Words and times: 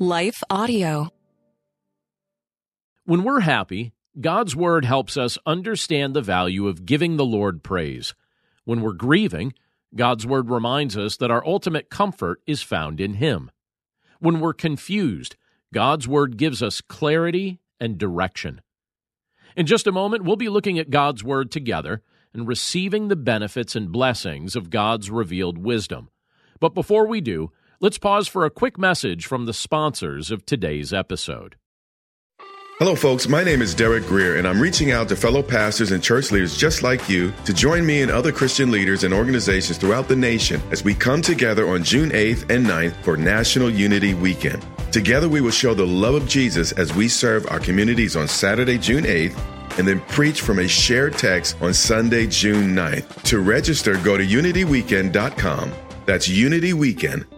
Life 0.00 0.44
Audio. 0.48 1.08
When 3.04 3.24
we're 3.24 3.40
happy, 3.40 3.94
God's 4.20 4.54
Word 4.54 4.84
helps 4.84 5.16
us 5.16 5.38
understand 5.44 6.14
the 6.14 6.22
value 6.22 6.68
of 6.68 6.86
giving 6.86 7.16
the 7.16 7.24
Lord 7.24 7.64
praise. 7.64 8.14
When 8.64 8.80
we're 8.80 8.92
grieving, 8.92 9.54
God's 9.96 10.24
Word 10.24 10.50
reminds 10.50 10.96
us 10.96 11.16
that 11.16 11.32
our 11.32 11.44
ultimate 11.44 11.90
comfort 11.90 12.40
is 12.46 12.62
found 12.62 13.00
in 13.00 13.14
Him. 13.14 13.50
When 14.20 14.38
we're 14.38 14.54
confused, 14.54 15.34
God's 15.74 16.06
Word 16.06 16.36
gives 16.36 16.62
us 16.62 16.80
clarity 16.80 17.58
and 17.80 17.98
direction. 17.98 18.60
In 19.56 19.66
just 19.66 19.88
a 19.88 19.92
moment, 19.92 20.22
we'll 20.22 20.36
be 20.36 20.48
looking 20.48 20.78
at 20.78 20.90
God's 20.90 21.24
Word 21.24 21.50
together 21.50 22.02
and 22.32 22.46
receiving 22.46 23.08
the 23.08 23.16
benefits 23.16 23.74
and 23.74 23.90
blessings 23.90 24.54
of 24.54 24.70
God's 24.70 25.10
revealed 25.10 25.58
wisdom. 25.58 26.08
But 26.60 26.72
before 26.72 27.08
we 27.08 27.20
do, 27.20 27.50
let's 27.80 27.98
pause 27.98 28.26
for 28.26 28.44
a 28.44 28.50
quick 28.50 28.78
message 28.78 29.26
from 29.26 29.46
the 29.46 29.52
sponsors 29.52 30.30
of 30.30 30.44
today's 30.44 30.92
episode. 30.92 31.56
Hello, 32.78 32.94
folks. 32.94 33.28
My 33.28 33.42
name 33.42 33.60
is 33.60 33.74
Derek 33.74 34.06
Grier, 34.06 34.36
and 34.36 34.46
I'm 34.46 34.60
reaching 34.60 34.92
out 34.92 35.08
to 35.08 35.16
fellow 35.16 35.42
pastors 35.42 35.90
and 35.90 36.00
church 36.02 36.30
leaders 36.30 36.56
just 36.56 36.84
like 36.84 37.08
you 37.08 37.32
to 37.44 37.52
join 37.52 37.84
me 37.84 38.02
and 38.02 38.10
other 38.10 38.30
Christian 38.30 38.70
leaders 38.70 39.02
and 39.02 39.12
organizations 39.12 39.78
throughout 39.78 40.06
the 40.06 40.14
nation 40.14 40.60
as 40.70 40.84
we 40.84 40.94
come 40.94 41.20
together 41.20 41.68
on 41.68 41.82
June 41.82 42.10
8th 42.10 42.42
and 42.50 42.64
9th 42.64 42.94
for 43.02 43.16
National 43.16 43.68
Unity 43.68 44.14
Weekend. 44.14 44.64
Together, 44.92 45.28
we 45.28 45.40
will 45.40 45.50
show 45.50 45.74
the 45.74 45.86
love 45.86 46.14
of 46.14 46.28
Jesus 46.28 46.70
as 46.72 46.94
we 46.94 47.08
serve 47.08 47.46
our 47.50 47.58
communities 47.58 48.16
on 48.16 48.28
Saturday, 48.28 48.78
June 48.78 49.04
8th, 49.04 49.36
and 49.76 49.86
then 49.86 50.00
preach 50.02 50.40
from 50.40 50.60
a 50.60 50.68
shared 50.68 51.14
text 51.14 51.60
on 51.60 51.74
Sunday, 51.74 52.28
June 52.28 52.76
9th. 52.76 53.22
To 53.24 53.40
register, 53.40 53.96
go 53.98 54.16
to 54.16 54.24
unityweekend.com. 54.24 55.72
That's 56.06 56.28
unityweekend.com 56.28 57.37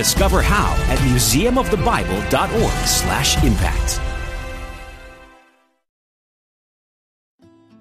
Discover 0.00 0.40
how 0.40 0.72
at 0.88 0.96
museumofthebible.org/impact. 1.00 4.00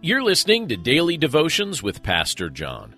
You're 0.02 0.23
listening 0.23 0.67
to 0.67 0.76
Daily 0.76 1.16
Devotions 1.16 1.81
with 1.81 2.03
Pastor 2.03 2.50
John. 2.50 2.94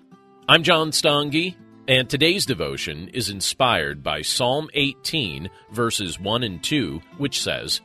I'm 0.48 0.64
John 0.64 0.90
Stange, 0.90 1.54
and 1.86 2.10
today's 2.10 2.46
devotion 2.46 3.10
is 3.14 3.30
inspired 3.30 4.02
by 4.02 4.22
Psalm 4.22 4.68
18, 4.74 5.48
verses 5.70 6.18
1 6.18 6.42
and 6.42 6.60
2, 6.60 7.00
which 7.18 7.40
says, 7.40 7.80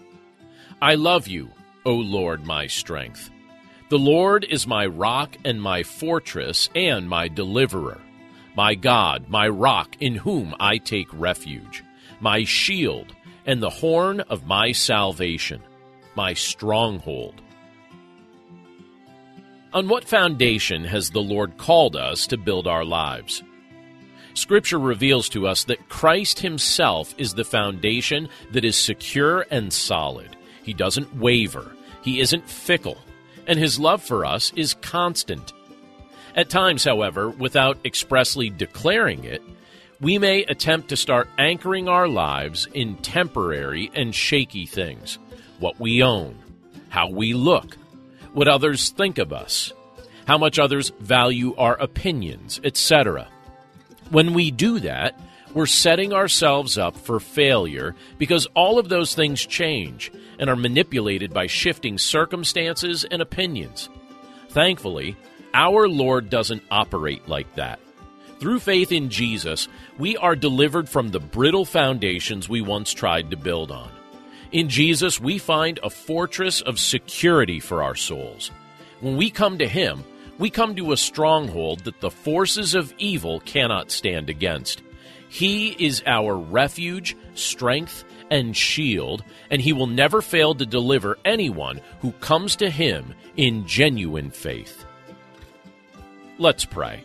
I 0.82 0.96
love 0.96 1.28
you, 1.28 1.52
O 1.86 1.94
Lord, 1.94 2.48
my 2.48 2.66
strength. 2.66 3.30
The 3.90 4.00
Lord 4.00 4.44
is 4.44 4.66
my 4.66 4.88
rock 4.88 5.38
and 5.46 5.62
my 5.62 5.84
fortress 5.84 6.68
and 6.74 7.08
my 7.08 7.28
deliverer, 7.28 8.02
my 8.58 8.74
God, 8.74 9.30
my 9.30 9.48
rock 9.48 9.96
in 10.00 10.16
whom 10.16 10.56
I 10.60 10.80
take 10.80 11.08
refuge, 11.14 11.84
my 12.20 12.44
shield 12.44 13.16
and 13.46 13.62
the 13.62 13.70
horn 13.70 14.20
of 14.22 14.48
my 14.48 14.72
salvation, 14.72 15.62
my 16.16 16.34
stronghold. 16.34 17.40
On 19.74 19.88
what 19.88 20.06
foundation 20.06 20.84
has 20.86 21.12
the 21.12 21.22
Lord 21.22 21.58
called 21.58 21.96
us 21.96 22.26
to 22.28 22.38
build 22.38 22.66
our 22.66 22.84
lives? 22.84 23.44
Scripture 24.34 24.80
reveals 24.80 25.30
to 25.30 25.46
us 25.46 25.66
that 25.66 25.88
Christ 25.88 26.40
Himself 26.40 27.14
is 27.20 27.36
the 27.36 27.46
foundation 27.46 28.28
that 28.54 28.66
is 28.66 28.76
secure 28.76 29.46
and 29.52 29.72
solid. 29.72 30.36
He 30.64 30.73
doesn't 30.73 31.16
waver, 31.16 31.76
He 32.02 32.22
isn't 32.22 32.50
fickle, 32.50 32.98
and 33.46 33.60
His 33.60 33.80
love 33.80 34.02
for 34.02 34.26
us 34.26 34.52
is 34.56 34.73
constant. 34.73 35.54
At 36.37 36.52
times, 36.52 36.83
however, 36.83 37.30
without 37.31 37.80
expressly 37.83 38.52
declaring 38.52 39.23
it, 39.23 39.42
we 39.99 40.20
may 40.20 40.43
attempt 40.43 40.89
to 40.89 40.95
start 40.95 41.27
anchoring 41.39 41.89
our 41.89 42.08
lives 42.08 42.67
in 42.75 42.98
temporary 42.98 43.89
and 43.95 44.14
shaky 44.14 44.67
things 44.67 45.17
what 45.59 45.80
we 45.80 46.03
own, 46.03 46.37
how 46.89 47.09
we 47.09 47.33
look, 47.33 47.75
what 48.33 48.48
others 48.48 48.92
think 48.92 49.17
of 49.17 49.33
us, 49.33 49.73
how 50.27 50.37
much 50.37 50.59
others 50.59 50.92
value 50.99 51.55
our 51.55 51.73
opinions, 51.81 52.61
etc. 52.64 53.27
When 54.11 54.36
we 54.36 54.52
do 54.52 54.80
that, 54.81 55.19
we're 55.55 55.65
setting 55.65 56.14
ourselves 56.14 56.77
up 56.77 56.95
for 56.95 57.19
failure 57.19 57.95
because 58.19 58.45
all 58.54 58.77
of 58.77 58.89
those 58.89 59.15
things 59.15 59.43
change 59.43 60.11
and 60.37 60.48
are 60.48 60.55
manipulated 60.55 61.33
by 61.33 61.48
shifting 61.48 61.98
circumstances 61.98 63.04
and 63.04 63.23
opinions. 63.23 63.89
Thankfully, 64.49 65.15
our 65.54 65.88
Lord 65.88 66.30
doesn't 66.30 66.64
operate 66.70 67.28
like 67.28 67.56
that. 67.56 67.80
Through 68.40 68.60
faith 68.60 68.92
in 68.92 69.10
Jesus, 69.10 69.68
we 69.98 70.16
are 70.18 70.36
delivered 70.36 70.88
from 70.88 71.10
the 71.10 71.20
brittle 71.20 71.66
foundations 71.66 72.48
we 72.48 72.62
once 72.62 72.94
tried 72.94 73.32
to 73.32 73.38
build 73.38 73.72
on. 73.72 73.92
In 74.52 74.70
Jesus, 74.70 75.20
we 75.20 75.40
find 75.40 75.80
a 75.82 75.90
fortress 75.90 76.62
of 76.62 76.80
security 76.80 77.60
for 77.60 77.82
our 77.82 77.96
souls. 77.96 78.52
When 79.02 79.18
we 79.18 79.30
come 79.30 79.58
to 79.58 79.68
Him, 79.68 80.04
we 80.38 80.50
come 80.50 80.76
to 80.76 80.92
a 80.92 80.98
stronghold 80.98 81.80
that 81.86 82.00
the 82.00 82.12
forces 82.12 82.76
of 82.76 82.94
evil 82.98 83.40
cannot 83.40 83.92
stand 83.92 84.30
against. 84.30 84.84
He 85.30 85.70
is 85.72 86.04
our 86.06 86.38
refuge, 86.38 87.18
strength, 87.34 88.04
and 88.30 88.56
shield, 88.56 89.24
and 89.50 89.62
He 89.62 89.74
will 89.74 89.88
never 89.88 90.22
fail 90.22 90.54
to 90.56 90.66
deliver 90.66 91.18
anyone 91.26 91.82
who 92.02 92.12
comes 92.14 92.56
to 92.58 92.70
Him 92.70 93.14
in 93.36 93.66
genuine 93.66 94.30
faith. 94.30 94.86
Let's 96.39 96.65
pray. 96.65 97.03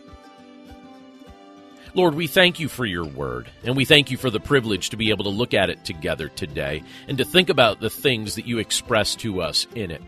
Lord, 1.95 2.15
we 2.15 2.27
thank 2.27 2.59
you 2.59 2.67
for 2.67 2.85
your 2.85 3.05
word, 3.05 3.49
and 3.63 3.75
we 3.75 3.85
thank 3.85 4.09
you 4.09 4.17
for 4.17 4.29
the 4.29 4.39
privilege 4.39 4.89
to 4.89 4.97
be 4.97 5.09
able 5.11 5.25
to 5.25 5.29
look 5.29 5.53
at 5.53 5.69
it 5.69 5.85
together 5.85 6.27
today 6.27 6.83
and 7.07 7.17
to 7.19 7.25
think 7.25 7.49
about 7.49 7.79
the 7.79 7.89
things 7.89 8.35
that 8.35 8.47
you 8.47 8.57
express 8.57 9.15
to 9.17 9.41
us 9.41 9.67
in 9.75 9.91
it. 9.91 10.01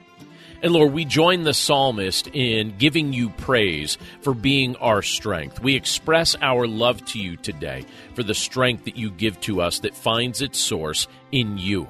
And 0.63 0.73
Lord, 0.73 0.93
we 0.93 1.05
join 1.05 1.43
the 1.43 1.53
psalmist 1.53 2.27
in 2.33 2.77
giving 2.77 3.13
you 3.13 3.29
praise 3.29 3.99
for 4.21 4.33
being 4.33 4.75
our 4.77 5.03
strength. 5.03 5.59
We 5.59 5.75
express 5.75 6.35
our 6.41 6.65
love 6.65 7.05
to 7.05 7.19
you 7.19 7.35
today 7.35 7.85
for 8.15 8.23
the 8.23 8.33
strength 8.33 8.85
that 8.85 8.97
you 8.97 9.11
give 9.11 9.39
to 9.41 9.61
us 9.61 9.79
that 9.79 9.95
finds 9.95 10.41
its 10.41 10.59
source 10.59 11.07
in 11.31 11.59
you. 11.59 11.87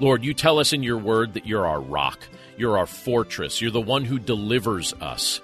Lord, 0.00 0.24
you 0.24 0.34
tell 0.34 0.58
us 0.58 0.72
in 0.72 0.82
your 0.82 0.98
word 0.98 1.34
that 1.34 1.46
you're 1.46 1.66
our 1.66 1.80
rock, 1.80 2.20
you're 2.56 2.78
our 2.78 2.86
fortress, 2.86 3.60
you're 3.60 3.70
the 3.70 3.80
one 3.80 4.04
who 4.04 4.18
delivers 4.18 4.94
us. 4.94 5.40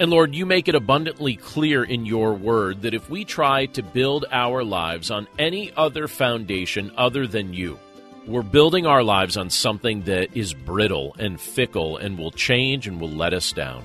And 0.00 0.10
Lord, 0.10 0.32
you 0.32 0.46
make 0.46 0.68
it 0.68 0.76
abundantly 0.76 1.34
clear 1.34 1.82
in 1.82 2.06
your 2.06 2.34
word 2.34 2.82
that 2.82 2.94
if 2.94 3.10
we 3.10 3.24
try 3.24 3.66
to 3.66 3.82
build 3.82 4.26
our 4.30 4.62
lives 4.62 5.10
on 5.10 5.26
any 5.38 5.72
other 5.76 6.06
foundation 6.06 6.92
other 6.96 7.26
than 7.26 7.52
you, 7.52 7.78
we're 8.24 8.42
building 8.42 8.86
our 8.86 9.02
lives 9.02 9.36
on 9.36 9.50
something 9.50 10.02
that 10.02 10.36
is 10.36 10.54
brittle 10.54 11.16
and 11.18 11.40
fickle 11.40 11.96
and 11.96 12.16
will 12.16 12.30
change 12.30 12.86
and 12.86 13.00
will 13.00 13.10
let 13.10 13.34
us 13.34 13.52
down. 13.52 13.84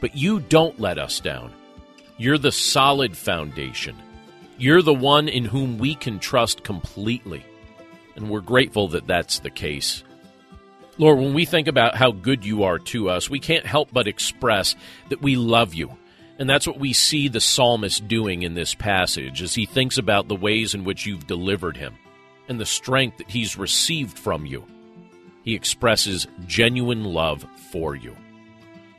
But 0.00 0.16
you 0.16 0.40
don't 0.40 0.80
let 0.80 0.98
us 0.98 1.20
down. 1.20 1.52
You're 2.16 2.38
the 2.38 2.52
solid 2.52 3.14
foundation. 3.14 3.96
You're 4.56 4.82
the 4.82 4.94
one 4.94 5.28
in 5.28 5.44
whom 5.44 5.76
we 5.76 5.94
can 5.96 6.18
trust 6.18 6.62
completely. 6.62 7.44
And 8.14 8.30
we're 8.30 8.40
grateful 8.40 8.88
that 8.88 9.06
that's 9.06 9.40
the 9.40 9.50
case. 9.50 10.02
Lord, 10.98 11.18
when 11.18 11.34
we 11.34 11.44
think 11.44 11.68
about 11.68 11.94
how 11.94 12.10
good 12.10 12.44
you 12.44 12.64
are 12.64 12.78
to 12.78 13.10
us, 13.10 13.28
we 13.28 13.40
can't 13.40 13.66
help 13.66 13.90
but 13.92 14.08
express 14.08 14.74
that 15.10 15.20
we 15.20 15.36
love 15.36 15.74
you. 15.74 15.96
And 16.38 16.48
that's 16.48 16.66
what 16.66 16.78
we 16.78 16.92
see 16.92 17.28
the 17.28 17.40
psalmist 17.40 18.08
doing 18.08 18.42
in 18.42 18.54
this 18.54 18.74
passage 18.74 19.42
as 19.42 19.54
he 19.54 19.66
thinks 19.66 19.98
about 19.98 20.28
the 20.28 20.34
ways 20.34 20.74
in 20.74 20.84
which 20.84 21.06
you've 21.06 21.26
delivered 21.26 21.76
him 21.76 21.96
and 22.48 22.60
the 22.60 22.66
strength 22.66 23.18
that 23.18 23.30
he's 23.30 23.56
received 23.56 24.18
from 24.18 24.46
you. 24.46 24.64
He 25.42 25.54
expresses 25.54 26.26
genuine 26.46 27.04
love 27.04 27.46
for 27.70 27.94
you. 27.94 28.16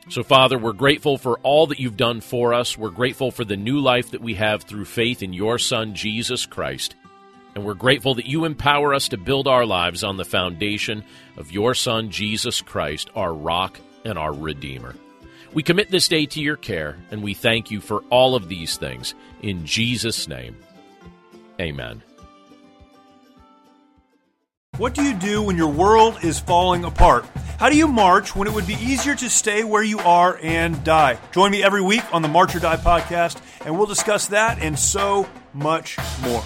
So, 0.08 0.22
Father, 0.22 0.58
we're 0.58 0.72
grateful 0.72 1.18
for 1.18 1.38
all 1.40 1.66
that 1.66 1.78
you've 1.78 1.96
done 1.96 2.20
for 2.20 2.54
us. 2.54 2.78
We're 2.78 2.90
grateful 2.90 3.30
for 3.30 3.44
the 3.44 3.56
new 3.56 3.78
life 3.78 4.12
that 4.12 4.22
we 4.22 4.34
have 4.34 4.62
through 4.62 4.86
faith 4.86 5.22
in 5.22 5.32
your 5.32 5.58
Son, 5.58 5.94
Jesus 5.94 6.46
Christ. 6.46 6.94
And 7.54 7.64
we're 7.64 7.74
grateful 7.74 8.14
that 8.14 8.26
you 8.26 8.44
empower 8.44 8.94
us 8.94 9.08
to 9.08 9.16
build 9.16 9.48
our 9.48 9.66
lives 9.66 10.04
on 10.04 10.16
the 10.16 10.24
foundation 10.24 11.04
of 11.36 11.50
your 11.50 11.74
Son, 11.74 12.10
Jesus 12.10 12.60
Christ, 12.60 13.10
our 13.14 13.34
rock 13.34 13.80
and 14.04 14.18
our 14.18 14.32
Redeemer. 14.32 14.94
We 15.52 15.62
commit 15.62 15.90
this 15.90 16.08
day 16.08 16.26
to 16.26 16.40
your 16.40 16.56
care, 16.56 16.96
and 17.10 17.22
we 17.22 17.34
thank 17.34 17.70
you 17.70 17.80
for 17.80 18.02
all 18.10 18.34
of 18.34 18.48
these 18.48 18.76
things. 18.76 19.14
In 19.42 19.64
Jesus' 19.64 20.28
name, 20.28 20.56
amen. 21.58 22.02
What 24.76 24.94
do 24.94 25.02
you 25.02 25.14
do 25.14 25.42
when 25.42 25.56
your 25.56 25.72
world 25.72 26.18
is 26.22 26.38
falling 26.38 26.84
apart? 26.84 27.24
How 27.58 27.68
do 27.68 27.76
you 27.76 27.88
march 27.88 28.36
when 28.36 28.46
it 28.46 28.54
would 28.54 28.66
be 28.66 28.74
easier 28.74 29.16
to 29.16 29.28
stay 29.28 29.64
where 29.64 29.82
you 29.82 29.98
are 29.98 30.38
and 30.40 30.84
die? 30.84 31.18
Join 31.32 31.50
me 31.50 31.64
every 31.64 31.82
week 31.82 32.04
on 32.14 32.22
the 32.22 32.28
March 32.28 32.54
or 32.54 32.60
Die 32.60 32.76
podcast, 32.76 33.40
and 33.64 33.76
we'll 33.76 33.88
discuss 33.88 34.26
that 34.28 34.60
and 34.60 34.78
so 34.78 35.26
much 35.52 35.98
more. 36.22 36.44